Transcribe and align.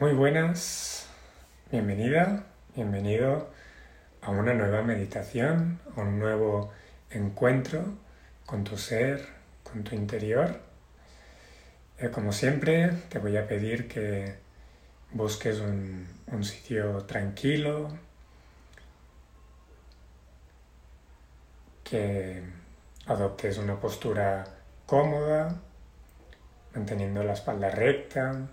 Muy 0.00 0.12
buenas, 0.12 1.08
bienvenida, 1.72 2.44
bienvenido 2.76 3.50
a 4.22 4.30
una 4.30 4.54
nueva 4.54 4.80
meditación, 4.82 5.80
a 5.96 6.02
un 6.02 6.20
nuevo 6.20 6.70
encuentro 7.10 7.84
con 8.46 8.62
tu 8.62 8.78
ser, 8.78 9.26
con 9.64 9.82
tu 9.82 9.96
interior. 9.96 10.60
Eh, 11.98 12.10
como 12.10 12.30
siempre, 12.30 12.92
te 13.08 13.18
voy 13.18 13.36
a 13.38 13.48
pedir 13.48 13.88
que 13.88 14.36
busques 15.10 15.58
un, 15.58 16.06
un 16.28 16.44
sitio 16.44 16.98
tranquilo, 16.98 17.88
que 21.82 22.44
adoptes 23.06 23.58
una 23.58 23.80
postura 23.80 24.44
cómoda, 24.86 25.60
manteniendo 26.72 27.24
la 27.24 27.32
espalda 27.32 27.68
recta, 27.70 28.48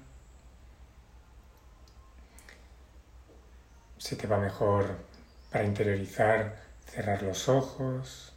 Si 4.05 4.15
te 4.15 4.27
va 4.27 4.37
mejor 4.37 4.85
para 5.49 5.63
interiorizar, 5.63 6.55
cerrar 6.85 7.23
los 7.23 7.49
ojos. 7.49 8.31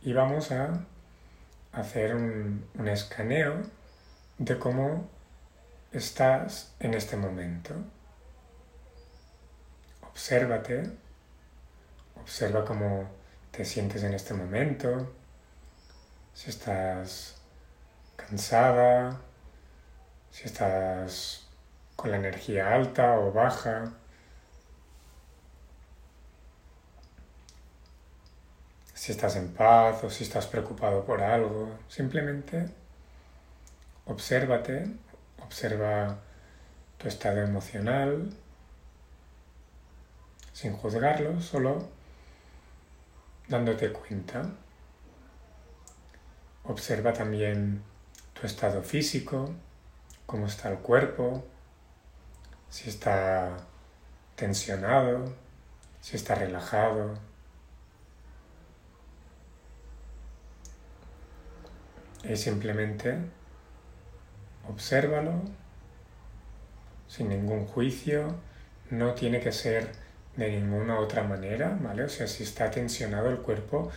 Y 0.00 0.12
vamos 0.12 0.52
a 0.52 0.86
hacer 1.72 2.14
un, 2.14 2.68
un 2.72 2.86
escaneo 2.86 3.62
de 4.38 4.56
cómo 4.60 5.08
estás 5.90 6.72
en 6.78 6.94
este 6.94 7.16
momento. 7.16 7.74
Obsérvate, 10.02 10.88
observa 12.14 12.64
cómo 12.64 13.10
te 13.50 13.64
sientes 13.64 14.04
en 14.04 14.14
este 14.14 14.34
momento, 14.34 15.12
si 16.32 16.48
estás 16.48 17.42
cansada, 18.14 19.20
si 20.30 20.44
estás 20.44 21.45
con 21.96 22.10
la 22.10 22.18
energía 22.18 22.74
alta 22.74 23.18
o 23.18 23.32
baja. 23.32 23.92
Si 28.94 29.12
estás 29.12 29.36
en 29.36 29.52
paz 29.52 30.04
o 30.04 30.10
si 30.10 30.24
estás 30.24 30.46
preocupado 30.46 31.04
por 31.04 31.22
algo, 31.22 31.78
simplemente 31.88 32.68
obsérvate, 34.06 34.86
observa 35.42 36.18
tu 36.98 37.08
estado 37.08 37.40
emocional 37.40 38.30
sin 40.52 40.72
juzgarlo, 40.72 41.40
solo 41.40 41.88
dándote 43.48 43.92
cuenta. 43.92 44.50
Observa 46.64 47.12
también 47.12 47.82
tu 48.32 48.46
estado 48.46 48.82
físico, 48.82 49.54
cómo 50.24 50.46
está 50.46 50.70
el 50.70 50.78
cuerpo, 50.78 51.44
si 52.68 52.88
está 52.88 53.56
tensionado, 54.34 55.32
si 56.00 56.16
está 56.16 56.34
relajado. 56.34 57.14
Y 62.24 62.36
simplemente 62.36 63.18
obsérvalo 64.68 65.42
sin 67.08 67.28
ningún 67.28 67.66
juicio, 67.66 68.34
no 68.90 69.14
tiene 69.14 69.40
que 69.40 69.52
ser 69.52 69.90
de 70.36 70.50
ninguna 70.50 70.98
otra 70.98 71.22
manera, 71.22 71.78
¿vale? 71.80 72.04
O 72.04 72.08
sea, 72.08 72.26
si 72.26 72.42
está 72.42 72.70
tensionado 72.70 73.30
el 73.30 73.38
cuerpo, 73.38 73.90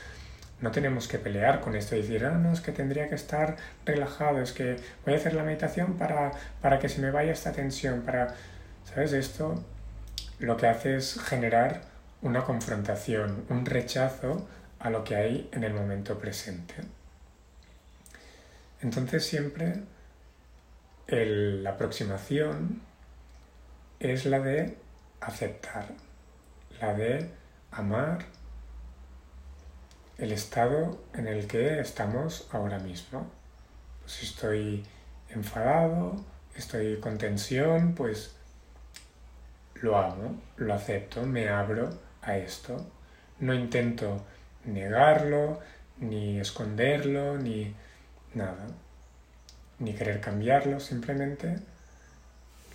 no 0.61 0.71
tenemos 0.71 1.07
que 1.07 1.17
pelear 1.17 1.61
con 1.61 1.75
esto 1.75 1.95
y 1.95 2.01
decir, 2.01 2.25
ah, 2.25 2.37
no, 2.37 2.51
es 2.53 2.61
que 2.61 2.71
tendría 2.71 3.09
que 3.09 3.15
estar 3.15 3.57
relajado, 3.85 4.41
es 4.41 4.51
que 4.51 4.77
voy 5.05 5.13
a 5.13 5.17
hacer 5.17 5.33
la 5.33 5.43
meditación 5.43 5.97
para, 5.97 6.31
para 6.61 6.79
que 6.79 6.89
se 6.89 7.01
me 7.01 7.11
vaya 7.11 7.31
esta 7.31 7.51
tensión, 7.51 8.01
para 8.01 8.35
¿Sabes? 8.93 9.13
Esto 9.13 9.63
lo 10.39 10.57
que 10.57 10.67
hace 10.67 10.95
es 10.95 11.19
generar 11.21 11.81
una 12.23 12.43
confrontación, 12.43 13.45
un 13.49 13.65
rechazo 13.65 14.47
a 14.79 14.89
lo 14.89 15.03
que 15.03 15.15
hay 15.15 15.49
en 15.51 15.63
el 15.63 15.73
momento 15.73 16.17
presente. 16.17 16.73
Entonces 18.81 19.25
siempre 19.25 19.83
la 21.07 21.71
aproximación 21.71 22.81
es 23.99 24.25
la 24.25 24.39
de 24.39 24.77
aceptar, 25.21 25.87
la 26.79 26.93
de 26.93 27.29
amar 27.71 28.25
el 30.17 30.31
estado 30.31 31.03
en 31.13 31.27
el 31.27 31.47
que 31.47 31.79
estamos 31.79 32.47
ahora 32.51 32.79
mismo. 32.79 33.29
Pues 34.01 34.23
estoy 34.23 34.83
enfadado, 35.29 36.15
estoy 36.55 36.99
con 36.99 37.17
tensión, 37.17 37.93
pues 37.93 38.38
lo 39.81 39.97
amo, 39.97 40.41
lo 40.57 40.73
acepto, 40.73 41.25
me 41.25 41.49
abro 41.49 41.89
a 42.21 42.37
esto. 42.37 42.91
No 43.39 43.53
intento 43.53 44.25
negarlo, 44.65 45.59
ni 45.97 46.39
esconderlo, 46.39 47.37
ni 47.37 47.73
nada, 48.33 48.67
ni 49.79 49.93
querer 49.93 50.19
cambiarlo, 50.21 50.79
simplemente 50.79 51.59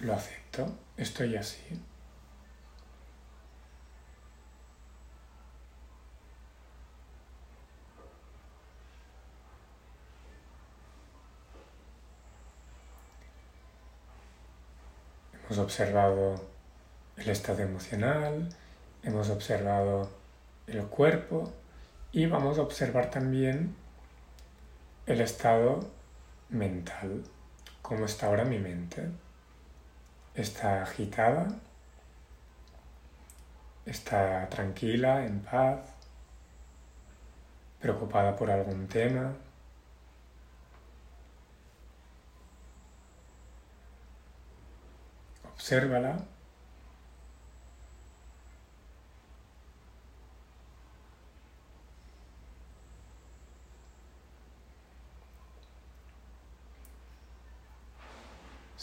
lo 0.00 0.14
acepto, 0.14 0.66
estoy 0.96 1.36
así. 1.36 1.80
Hemos 15.46 15.58
observado 15.58 16.53
el 17.16 17.28
estado 17.28 17.62
emocional, 17.62 18.48
hemos 19.02 19.30
observado 19.30 20.10
el 20.66 20.84
cuerpo 20.86 21.52
y 22.12 22.26
vamos 22.26 22.58
a 22.58 22.62
observar 22.62 23.10
también 23.10 23.74
el 25.06 25.20
estado 25.20 25.90
mental, 26.48 27.24
cómo 27.82 28.04
está 28.06 28.26
ahora 28.26 28.44
mi 28.44 28.58
mente. 28.58 29.08
Está 30.34 30.82
agitada, 30.82 31.48
está 33.86 34.48
tranquila, 34.48 35.24
en 35.24 35.40
paz, 35.40 35.80
preocupada 37.80 38.34
por 38.34 38.50
algún 38.50 38.88
tema. 38.88 39.32
Obsérvala 45.54 46.33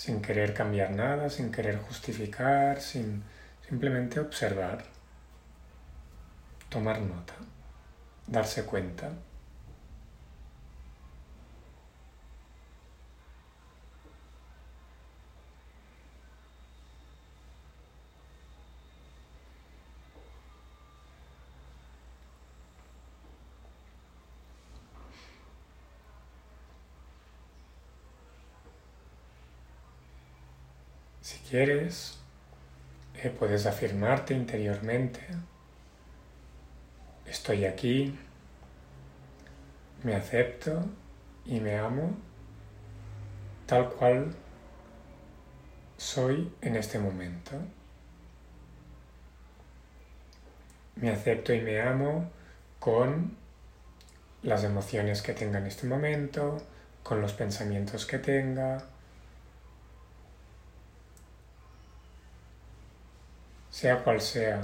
sin 0.02 0.20
querer 0.20 0.52
cambiar 0.56 0.90
nada, 0.90 1.30
sin 1.30 1.52
querer 1.52 1.78
justificar, 1.78 2.82
sin 2.82 3.22
simplemente 3.70 4.20
observar, 4.20 4.84
tomar 6.70 7.00
nota, 7.02 7.36
darse 8.26 8.66
cuenta. 8.66 9.12
Quieres, 31.52 32.18
eh, 33.22 33.30
puedes 33.30 33.66
afirmarte 33.66 34.34
interiormente, 34.34 35.20
estoy 37.26 37.66
aquí, 37.66 38.18
me 40.02 40.16
acepto 40.16 40.86
y 41.46 41.60
me 41.60 41.78
amo 41.78 42.16
tal 43.66 43.90
cual 43.90 44.34
soy 45.98 46.54
en 46.62 46.78
este 46.78 47.00
momento. 47.00 47.52
Me 50.96 51.10
acepto 51.10 51.54
y 51.54 51.60
me 51.60 51.82
amo 51.82 52.32
con 52.80 53.36
las 54.42 54.64
emociones 54.64 55.22
que 55.22 55.34
tenga 55.34 55.60
en 55.60 55.68
este 55.68 55.86
momento, 55.86 56.62
con 57.04 57.20
los 57.20 57.34
pensamientos 57.34 58.06
que 58.06 58.20
tenga, 58.20 58.91
sea 63.82 64.04
cual 64.04 64.22
sea 64.22 64.62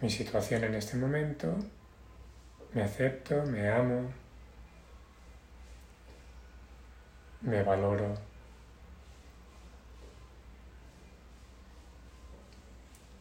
mi 0.00 0.10
situación 0.10 0.64
en 0.64 0.74
este 0.74 0.96
momento, 0.96 1.56
me 2.74 2.82
acepto, 2.82 3.46
me 3.46 3.68
amo. 3.68 4.10
me 7.42 7.62
valoro. 7.62 8.14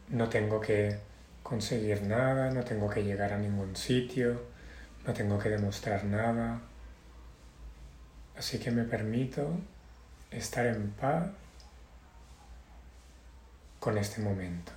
No 0.10 0.30
tengo 0.30 0.60
que 0.60 0.98
conseguir 1.44 2.01
nada, 2.01 2.50
no 2.50 2.63
tengo 2.63 2.89
que 2.89 3.04
llegar 3.04 3.33
a 3.33 3.38
ningún 3.38 3.75
sitio, 3.75 4.42
no 5.06 5.13
tengo 5.13 5.38
que 5.38 5.50
demostrar 5.50 6.06
nada. 6.06 6.60
Así 8.36 8.57
que 8.57 8.72
me 8.72 8.83
permito 8.83 9.48
estar 10.31 10.66
en 10.66 10.89
paz 10.92 11.30
con 13.81 13.98
este 13.98 14.22
momento, 14.22 14.72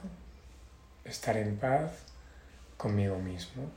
estar 1.05 1.37
en 1.37 1.59
paz 1.59 1.93
conmigo 2.79 3.19
mismo. 3.19 3.71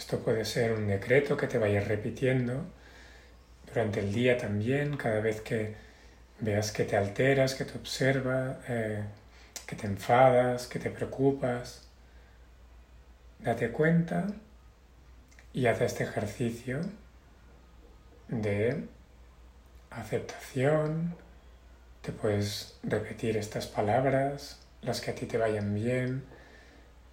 Esto 0.00 0.18
puede 0.20 0.46
ser 0.46 0.72
un 0.72 0.88
decreto 0.88 1.36
que 1.36 1.46
te 1.46 1.58
vayas 1.58 1.86
repitiendo 1.86 2.64
durante 3.66 4.00
el 4.00 4.14
día 4.14 4.38
también, 4.38 4.96
cada 4.96 5.20
vez 5.20 5.42
que 5.42 5.74
veas 6.38 6.72
que 6.72 6.84
te 6.84 6.96
alteras, 6.96 7.54
que 7.54 7.66
te 7.66 7.76
observas, 7.76 8.56
eh, 8.66 9.04
que 9.66 9.76
te 9.76 9.86
enfadas, 9.86 10.68
que 10.68 10.78
te 10.78 10.88
preocupas. 10.88 11.86
Date 13.40 13.70
cuenta 13.72 14.28
y 15.52 15.66
haz 15.66 15.82
este 15.82 16.04
ejercicio 16.04 16.80
de 18.28 18.88
aceptación. 19.90 21.14
Te 22.00 22.12
puedes 22.12 22.78
repetir 22.82 23.36
estas 23.36 23.66
palabras, 23.66 24.60
las 24.80 25.02
que 25.02 25.10
a 25.10 25.14
ti 25.14 25.26
te 25.26 25.36
vayan 25.36 25.74
bien. 25.74 26.24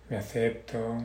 Me 0.10 0.16
acepto, 0.16 1.04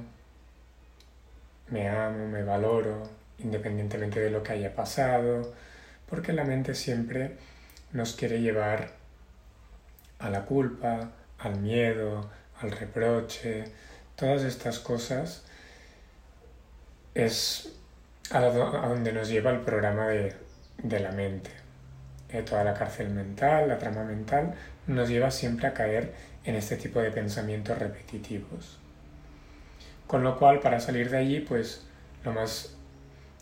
me 1.73 1.89
amo, 1.89 2.29
me 2.29 2.45
valoro, 2.45 3.03
independientemente 3.39 4.21
de 4.21 4.31
lo 4.31 4.43
que 4.43 4.53
haya 4.53 4.75
pasado, 4.75 5.53
porque 6.09 6.33
la 6.33 6.45
mente 6.45 6.75
siempre 6.75 7.37
nos 7.93 8.15
quiere 8.15 8.41
llevar 8.41 8.91
a 10.19 10.31
la 10.31 10.45
culpa, 10.45 11.11
al 11.39 11.59
miedo, 11.59 12.31
al 12.61 12.71
reproche, 12.71 13.65
todas 14.15 14.43
estas 14.45 14.79
cosas 14.79 15.45
es 17.15 17.73
a 18.31 18.41
donde 18.41 19.13
nos 19.13 19.29
lleva 19.29 19.51
el 19.51 19.61
programa 19.61 20.09
de, 20.09 21.01
la 21.01 21.13
mente. 21.13 21.51
Eh, 22.29 22.43
toda 22.43 22.65
la 22.65 22.73
cárcel 22.73 23.11
mental, 23.11 23.69
la 23.69 23.79
trama 23.79 24.05
mental, 24.05 24.55
nos 24.87 25.09
lleva 25.09 25.31
siempre 25.31 25.67
a 25.67 25.75
caer 25.75 26.13
en 26.45 26.55
este 26.55 26.77
tipo 26.77 27.01
de 27.01 27.11
pensamientos 27.11 27.79
repetitivos. 27.79 28.79
Con 30.13 30.25
lo 30.25 30.37
cual, 30.37 30.61
para 30.61 30.79
salir 30.79 31.09
de 31.09 31.17
allí, 31.17 31.41
pues 31.41 31.87
lo 32.23 32.33
más 32.33 32.77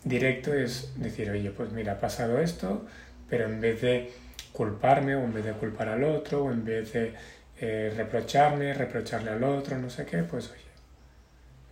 directo 0.05 0.55
es 0.55 0.93
decir, 0.95 1.29
oye, 1.29 1.51
pues 1.51 1.73
mira, 1.73 1.95
ha 1.95 2.01
pasado 2.01 2.39
esto, 2.39 2.87
pero 3.29 3.47
en 3.47 3.61
vez 3.61 3.81
de 3.81 4.13
culparme 4.53 5.17
o 5.17 5.25
en 5.25 5.35
vez 5.35 5.47
de 5.47 5.53
culpar 5.55 5.89
al 5.89 6.05
otro 6.05 6.45
o 6.45 6.53
en 6.53 6.65
vez 6.65 6.93
de 6.93 7.13
eh, 7.61 7.93
reprocharme, 7.97 8.73
reprocharle 8.73 9.33
al 9.33 9.43
otro, 9.43 9.79
no 9.79 9.91
sé 9.91 10.07
qué, 10.07 10.19
pues 10.19 10.49
oye, 10.53 10.71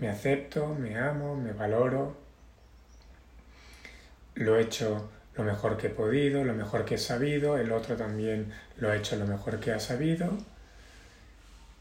me 0.00 0.08
acepto, 0.08 0.74
me 0.74 0.98
amo, 0.98 1.36
me 1.36 1.52
valoro, 1.52 2.16
lo 4.34 4.58
he 4.58 4.62
hecho 4.62 5.08
lo 5.36 5.44
mejor 5.44 5.76
que 5.76 5.86
he 5.86 5.90
podido, 5.90 6.42
lo 6.42 6.54
mejor 6.54 6.84
que 6.84 6.96
he 6.96 6.98
sabido, 6.98 7.56
el 7.56 7.70
otro 7.70 7.94
también 7.94 8.52
lo 8.78 8.90
ha 8.90 8.96
hecho 8.96 9.14
lo 9.14 9.28
mejor 9.28 9.60
que 9.60 9.70
ha 9.70 9.78
sabido 9.78 10.36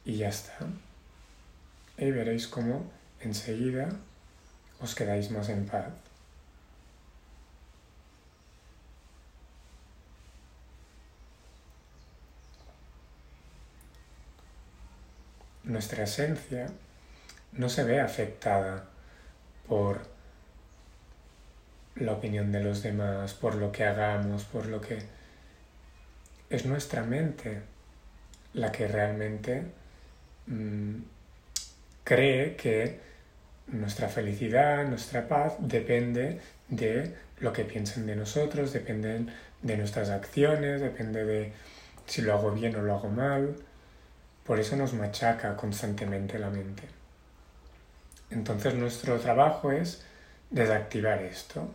y 0.05 0.17
ya 0.17 0.29
está. 0.29 0.53
Y 1.97 2.11
veréis 2.11 2.47
cómo 2.47 2.95
enseguida 3.21 3.89
os 4.79 4.95
quedáis 4.95 5.31
más 5.31 5.49
en 5.49 5.65
paz. 5.65 5.93
Nuestra 15.63 16.03
esencia 16.03 16.67
no 17.51 17.67
se 17.69 17.83
ve 17.83 17.99
afectada 17.99 18.85
por 19.67 19.99
la 21.95 22.13
opinión 22.13 22.51
de 22.51 22.63
los 22.63 22.83
demás, 22.83 23.33
por 23.33 23.55
lo 23.55 23.71
que 23.71 23.83
hagamos, 23.83 24.43
por 24.45 24.67
lo 24.67 24.79
que... 24.79 24.99
Es 26.49 26.65
nuestra 26.65 27.03
mente 27.03 27.61
la 28.53 28.71
que 28.71 28.87
realmente 28.87 29.65
mm, 30.45 30.95
cree 32.05 32.55
que 32.55 33.06
nuestra 33.67 34.07
felicidad, 34.09 34.85
nuestra 34.87 35.27
paz 35.27 35.55
depende 35.59 36.39
de 36.69 37.13
lo 37.39 37.53
que 37.53 37.65
piensen 37.65 38.05
de 38.05 38.15
nosotros, 38.15 38.73
dependen 38.73 39.31
de 39.61 39.77
nuestras 39.77 40.09
acciones, 40.09 40.81
depende 40.81 41.25
de 41.25 41.53
si 42.05 42.21
lo 42.21 42.33
hago 42.33 42.51
bien 42.51 42.75
o 42.75 42.81
lo 42.81 42.95
hago 42.95 43.09
mal. 43.09 43.55
Por 44.45 44.59
eso 44.59 44.75
nos 44.75 44.93
machaca 44.93 45.55
constantemente 45.55 46.39
la 46.39 46.49
mente. 46.49 46.83
Entonces 48.29 48.73
nuestro 48.75 49.19
trabajo 49.19 49.71
es 49.71 50.03
desactivar 50.49 51.21
esto, 51.21 51.73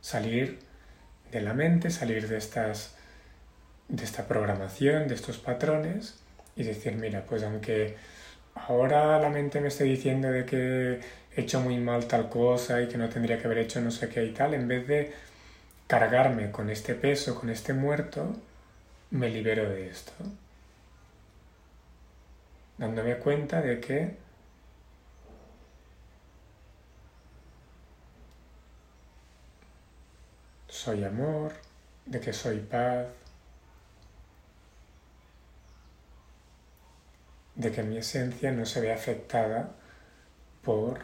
salir 0.00 0.58
de 1.30 1.40
la 1.40 1.54
mente, 1.54 1.90
salir 1.90 2.28
de 2.28 2.38
estas 2.38 2.96
de 3.88 4.04
esta 4.04 4.26
programación, 4.26 5.06
de 5.06 5.14
estos 5.14 5.36
patrones 5.38 6.14
y 6.56 6.62
decir, 6.62 6.94
mira, 6.96 7.24
pues 7.26 7.42
aunque 7.42 7.96
ahora 8.54 9.18
la 9.18 9.28
mente 9.30 9.60
me 9.60 9.68
está 9.68 9.84
diciendo 9.84 10.30
de 10.30 10.44
que 10.44 11.00
he 11.34 11.40
hecho 11.40 11.60
muy 11.60 11.78
mal 11.78 12.06
tal 12.06 12.28
cosa 12.28 12.82
y 12.82 12.88
que 12.88 12.98
no 12.98 13.08
tendría 13.08 13.38
que 13.38 13.46
haber 13.46 13.58
hecho 13.58 13.80
no 13.80 13.90
sé 13.90 14.08
qué 14.08 14.24
y 14.24 14.32
tal, 14.32 14.54
en 14.54 14.68
vez 14.68 14.86
de 14.86 15.12
cargarme 15.86 16.50
con 16.50 16.70
este 16.70 16.94
peso, 16.94 17.38
con 17.38 17.50
este 17.50 17.72
muerto, 17.72 18.34
me 19.10 19.28
libero 19.28 19.68
de 19.68 19.88
esto. 19.88 20.12
Dándome 22.78 23.16
cuenta 23.16 23.60
de 23.60 23.80
que 23.80 24.16
soy 30.68 31.04
amor, 31.04 31.52
de 32.06 32.20
que 32.20 32.32
soy 32.32 32.58
paz, 32.58 33.06
de 37.62 37.72
que 37.72 37.82
mi 37.82 37.98
esencia 37.98 38.52
no 38.52 38.66
se 38.66 38.80
ve 38.80 38.92
afectada 38.92 39.70
por 40.62 41.00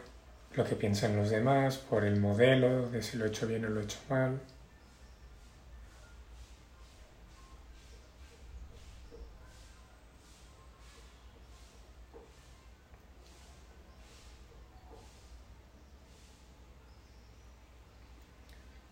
lo 0.55 0.63
que 0.65 0.75
piensan 0.75 1.15
los 1.15 1.29
demás, 1.29 1.77
por 1.77 2.03
el 2.05 2.19
modelo 2.19 2.89
de 2.89 3.01
si 3.03 3.17
lo 3.17 3.25
he 3.25 3.29
hecho 3.29 3.47
bien 3.47 3.65
o 3.65 3.69
lo 3.69 3.81
he 3.81 3.83
hecho 3.83 3.99
mal. 4.09 4.39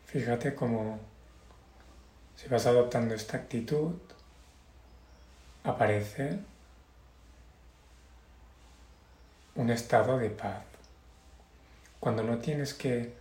Fíjate 0.05 0.55
cómo 0.55 0.99
si 2.35 2.47
vas 2.47 2.65
adoptando 2.65 3.13
esta 3.13 3.37
actitud, 3.37 3.95
aparece 5.63 6.39
un 9.57 9.71
estado 9.71 10.17
de 10.17 10.29
paz. 10.29 10.63
Cuando 11.99 12.23
no 12.23 12.37
tienes 12.37 12.73
que 12.73 13.13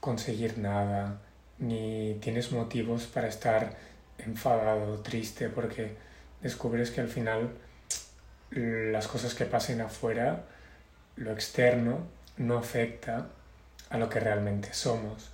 conseguir 0.00 0.56
nada, 0.58 1.20
ni 1.58 2.16
tienes 2.20 2.52
motivos 2.52 3.06
para 3.06 3.26
estar 3.26 3.76
enfadado, 4.18 5.00
triste, 5.02 5.48
porque 5.48 5.96
descubres 6.40 6.92
que 6.92 7.00
al 7.00 7.08
final 7.08 7.50
las 8.50 9.08
cosas 9.08 9.34
que 9.34 9.46
pasen 9.46 9.80
afuera, 9.80 10.44
lo 11.16 11.32
externo, 11.32 12.06
no 12.36 12.58
afecta 12.58 13.26
a 13.90 13.98
lo 13.98 14.08
que 14.08 14.20
realmente 14.20 14.72
somos. 14.74 15.32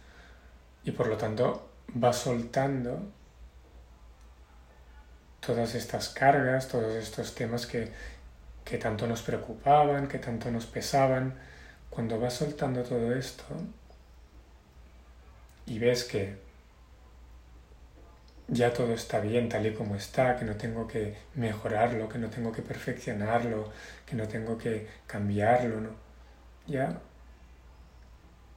Y 0.84 0.92
por 0.92 1.06
lo 1.06 1.18
tanto 1.18 1.68
vas 1.88 2.16
soltando 2.16 3.12
todas 5.44 5.74
estas 5.74 6.08
cargas, 6.08 6.68
todos 6.68 6.94
estos 6.94 7.34
temas 7.34 7.66
que, 7.66 7.90
que 8.64 8.78
tanto 8.78 9.06
nos 9.06 9.22
preocupaban, 9.22 10.08
que 10.08 10.18
tanto 10.18 10.50
nos 10.50 10.66
pesaban. 10.66 11.34
Cuando 11.90 12.18
vas 12.18 12.34
soltando 12.34 12.82
todo 12.82 13.14
esto 13.14 13.44
y 15.66 15.78
ves 15.78 16.04
que 16.04 16.36
ya 18.48 18.72
todo 18.72 18.92
está 18.92 19.20
bien 19.20 19.48
tal 19.48 19.66
y 19.66 19.74
como 19.74 19.96
está, 19.96 20.36
que 20.36 20.44
no 20.44 20.56
tengo 20.56 20.86
que 20.86 21.16
mejorarlo, 21.34 22.08
que 22.08 22.18
no 22.18 22.28
tengo 22.28 22.52
que 22.52 22.62
perfeccionarlo, 22.62 23.72
que 24.06 24.16
no 24.16 24.28
tengo 24.28 24.58
que 24.58 24.88
cambiarlo, 25.06 25.80
¿no? 25.80 25.90
Ya, 26.66 27.00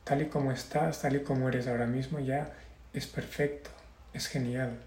tal 0.04 0.22
y 0.22 0.26
como 0.28 0.52
estás, 0.52 1.02
tal 1.02 1.16
y 1.16 1.24
como 1.24 1.50
eres 1.50 1.68
ahora 1.68 1.88
mismo, 1.88 2.20
ya 2.20 2.54
es 2.94 3.08
perfecto, 3.08 3.70
es 4.14 4.28
genial. 4.28 4.80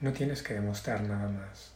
No 0.00 0.12
tienes 0.12 0.42
que 0.42 0.54
demostrar 0.54 1.02
nada 1.02 1.28
más. 1.28 1.73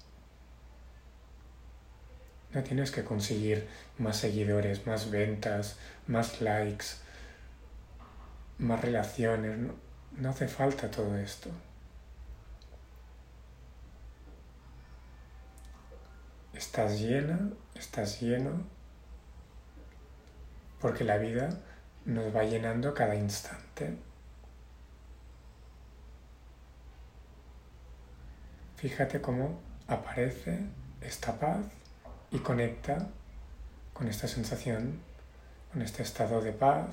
No 2.53 2.63
tienes 2.63 2.91
que 2.91 3.05
conseguir 3.05 3.69
más 3.99 4.17
seguidores, 4.17 4.87
más 4.87 5.11
ventas, 5.11 5.77
más 6.07 6.41
likes, 6.41 6.87
más 8.59 8.81
relaciones. 8.81 9.59
No, 10.17 10.31
hace 10.31 10.49
falta 10.49 10.91
todo 10.91 11.17
esto. 11.19 11.51
estás 16.59 17.01
llena, 17.01 17.39
estás 17.75 18.21
lleno, 18.21 18.65
porque 20.81 21.05
la 21.05 21.17
vida 21.17 21.49
nos 22.05 22.35
va 22.35 22.43
llenando 22.45 22.93
cada 22.95 23.15
instante. 23.15 23.97
Fíjate 28.77 29.21
cómo 29.21 29.61
aparece 29.87 30.61
esta 31.01 31.39
paz 31.39 31.65
y 32.31 32.39
conecta 32.39 33.09
con 33.93 34.09
esta 34.09 34.29
sensación, 34.29 35.01
con 35.73 35.83
este 35.83 36.03
estado 36.03 36.41
de 36.41 36.53
paz, 36.53 36.87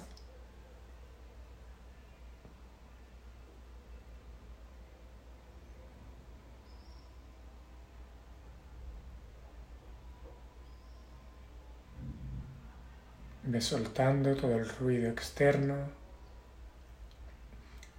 Ve 13.47 13.61
soltando 13.61 14.35
todo 14.35 14.55
el 14.55 14.67
ruido 14.67 15.07
externo 15.11 15.75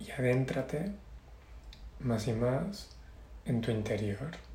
y 0.00 0.10
adéntrate 0.10 0.90
más 2.00 2.26
y 2.26 2.32
más 2.32 2.96
en 3.44 3.60
tu 3.60 3.70
interior. 3.70 4.45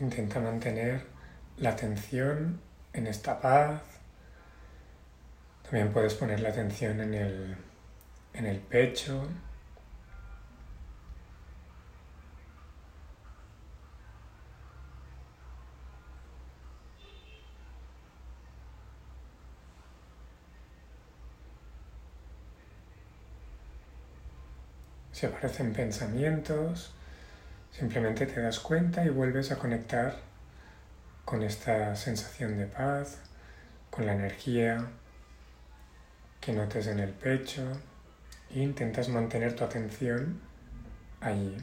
Intenta 0.00 0.40
mantener 0.40 1.04
la 1.58 1.70
atención 1.70 2.58
en 2.94 3.06
esta 3.06 3.38
paz. 3.38 3.82
También 5.62 5.92
puedes 5.92 6.14
poner 6.14 6.40
la 6.40 6.48
atención 6.48 7.00
en 7.00 7.14
el, 7.14 7.56
en 8.32 8.46
el 8.46 8.58
pecho. 8.60 9.28
Si 25.12 25.26
aparecen 25.26 25.74
pensamientos, 25.74 26.94
Simplemente 27.72 28.26
te 28.26 28.40
das 28.40 28.60
cuenta 28.60 29.04
y 29.04 29.08
vuelves 29.08 29.52
a 29.52 29.58
conectar 29.58 30.18
con 31.24 31.42
esta 31.42 31.94
sensación 31.96 32.58
de 32.58 32.66
paz, 32.66 33.18
con 33.90 34.06
la 34.06 34.14
energía 34.14 34.88
que 36.40 36.52
notes 36.52 36.86
en 36.86 36.98
el 36.98 37.10
pecho 37.10 37.62
e 38.50 38.60
intentas 38.60 39.08
mantener 39.08 39.54
tu 39.54 39.64
atención 39.64 40.40
ahí. 41.20 41.56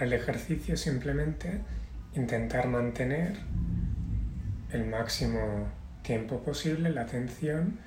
El 0.00 0.12
ejercicio 0.12 0.76
simplemente 0.76 1.60
intentar 2.14 2.68
mantener 2.68 3.36
el 4.70 4.86
máximo 4.86 5.66
tiempo 6.02 6.40
posible 6.40 6.90
la 6.90 7.02
atención 7.02 7.78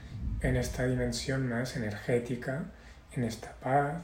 en 0.42 0.58
esta 0.58 0.86
dimensión 0.86 1.48
más 1.48 1.78
energética, 1.78 2.66
en 3.14 3.24
esta 3.24 3.54
paz, 3.62 4.04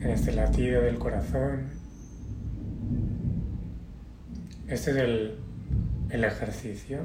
en 0.00 0.10
este 0.10 0.32
latido 0.32 0.82
del 0.82 0.98
corazón. 0.98 1.70
Este 4.68 4.90
es 4.90 4.96
el, 4.98 5.38
el 6.10 6.24
ejercicio. 6.24 7.00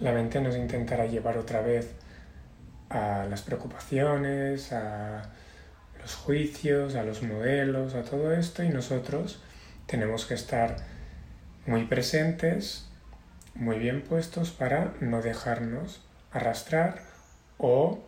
La 0.00 0.12
mente 0.12 0.38
nos 0.40 0.54
intentará 0.54 1.06
llevar 1.06 1.38
otra 1.38 1.62
vez 1.62 1.94
a 2.94 3.26
las 3.26 3.42
preocupaciones, 3.42 4.72
a 4.72 5.30
los 6.00 6.14
juicios, 6.14 6.94
a 6.94 7.02
los 7.02 7.22
modelos, 7.22 7.94
a 7.94 8.02
todo 8.02 8.32
esto 8.32 8.62
y 8.62 8.68
nosotros 8.68 9.42
tenemos 9.86 10.26
que 10.26 10.34
estar 10.34 10.76
muy 11.66 11.84
presentes, 11.86 12.88
muy 13.54 13.78
bien 13.78 14.02
puestos 14.02 14.52
para 14.52 14.94
no 15.00 15.22
dejarnos 15.22 16.02
arrastrar 16.30 17.02
o 17.58 18.04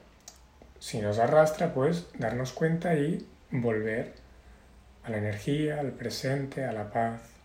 si 0.79 1.01
nos 1.01 1.19
arrastra 1.19 1.75
pues 1.75 2.07
darnos 2.19 2.53
cuenta 2.53 2.95
y 2.95 3.27
volver 3.51 4.15
a 5.03 5.11
la 5.11 5.19
energía, 5.19 5.81
al 5.81 5.93
presente, 5.93 6.65
a 6.65 6.73
la 6.73 6.91
paz. 6.93 7.36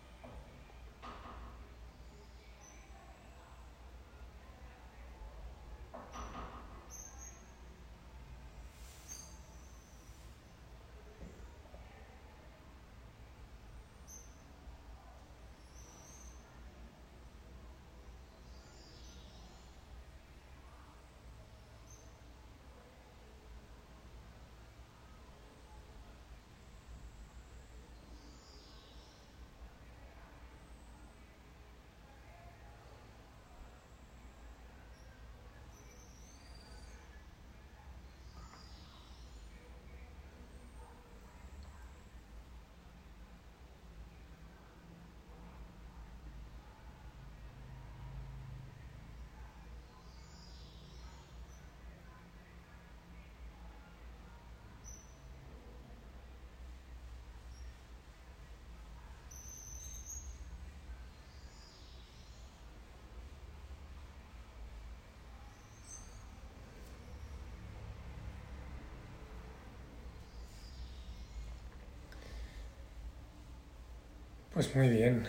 Pues 74.54 74.76
muy 74.76 74.90
bien. 74.90 75.26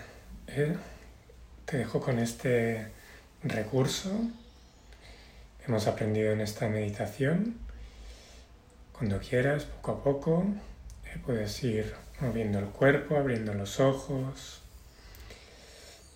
¿eh? 0.48 0.76
Te 1.64 1.78
dejo 1.78 2.02
con 2.02 2.20
este 2.20 2.88
recurso 3.42 4.12
hemos 5.66 5.88
aprendido 5.88 6.34
en 6.34 6.42
esta 6.42 6.68
meditación. 6.68 7.56
Cuando 8.92 9.20
quieras, 9.20 9.64
poco 9.64 9.92
a 9.92 10.04
poco, 10.04 10.46
¿eh? 11.06 11.18
puedes 11.26 11.64
ir 11.64 11.94
moviendo 12.20 12.60
el 12.60 12.66
cuerpo, 12.66 13.16
abriendo 13.16 13.54
los 13.54 13.80
ojos. 13.80 14.62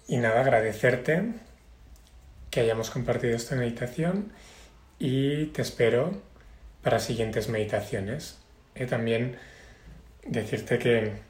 Y 0.08 0.18
nada, 0.18 0.42
agradecerte 0.42 1.34
que 2.52 2.60
hayamos 2.60 2.90
compartido 2.90 3.36
esta 3.36 3.56
meditación 3.56 4.32
y 5.00 5.46
te 5.48 5.62
espero 5.62 6.22
para 6.82 7.00
siguientes 7.00 7.50
meditaciones. 7.50 8.38
¿eh? 8.76 8.86
También 8.86 9.38
decirte 10.26 10.78
que 10.78 11.27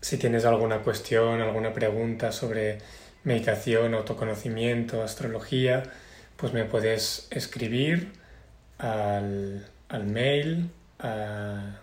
si 0.00 0.16
tienes 0.16 0.44
alguna 0.44 0.78
cuestión, 0.78 1.40
alguna 1.40 1.72
pregunta 1.72 2.32
sobre 2.32 2.78
meditación, 3.24 3.94
autoconocimiento, 3.94 5.02
astrología, 5.02 5.82
pues 6.36 6.52
me 6.52 6.64
puedes 6.64 7.28
escribir 7.30 8.12
al, 8.78 9.66
mail, 10.06 10.70
a, 10.98 11.76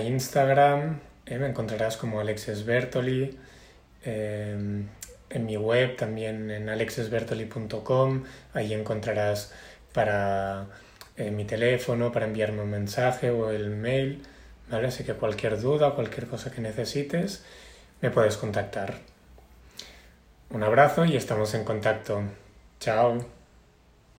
Instagram, 0.00 1.00
eh, 1.26 1.38
me 1.38 1.46
encontrarás 1.46 1.96
como 1.96 2.20
Alexis 2.20 2.64
Bertoli, 2.64 3.38
em, 4.04 4.88
en 5.30 5.46
mi 5.46 5.56
web 5.56 5.96
también 5.96 6.50
en 6.50 6.68
alexesbertoli.com, 6.68 8.24
ahí 8.52 8.74
encontrarás 8.74 9.52
para 9.92 10.66
eh, 11.16 11.30
mi 11.30 11.44
teléfono, 11.44 12.12
para 12.12 12.26
enviarme 12.26 12.62
un 12.62 12.70
mensaje 12.70 13.30
o 13.30 13.50
el 13.50 13.70
mail. 13.70 14.22
Así 14.70 15.04
que 15.04 15.14
cualquier 15.14 15.60
duda, 15.60 15.94
cualquier 15.94 16.26
cosa 16.26 16.50
que 16.50 16.60
necesites, 16.60 17.44
me 18.00 18.10
puedes 18.10 18.36
contactar. 18.36 18.94
Un 20.50 20.62
abrazo 20.62 21.04
y 21.04 21.16
estamos 21.16 21.54
en 21.54 21.64
contacto. 21.64 22.22
Chao. 22.80 23.37